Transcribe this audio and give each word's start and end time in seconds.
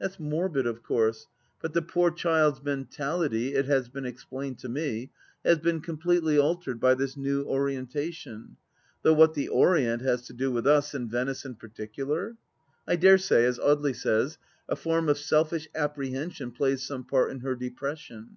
That's 0.00 0.18
morbid, 0.18 0.66
of 0.66 0.82
course, 0.82 1.26
but 1.60 1.74
the 1.74 1.82
poor 1.82 2.10
child's 2.10 2.62
mentality, 2.62 3.52
it 3.52 3.66
has 3.66 3.90
been 3.90 4.06
explained 4.06 4.58
to 4.60 4.70
me, 4.70 5.10
has 5.44 5.58
'been 5.58 5.82
completely 5.82 6.38
altered 6.38 6.80
by 6.80 6.94
this 6.94 7.14
new 7.14 7.42
orientation— 7.44 8.56
^though 9.04 9.14
what 9.14 9.34
the 9.34 9.48
Orient 9.50 10.00
has 10.00 10.22
to 10.28 10.32
do 10.32 10.50
with 10.50 10.66
us, 10.66 10.94
and 10.94 11.10
Venice 11.10 11.44
in 11.44 11.56
particular? 11.56 12.36
I 12.88 12.96
dare 12.96 13.18
say, 13.18 13.44
as 13.44 13.58
Audely 13.58 13.94
says, 13.94 14.38
a 14.66 14.76
form 14.76 15.10
of 15.10 15.18
selfish 15.18 15.68
apprehension 15.74 16.52
plays 16.52 16.82
some 16.82 17.04
part 17.04 17.30
in 17.30 17.40
her 17.40 17.54
depression. 17.54 18.36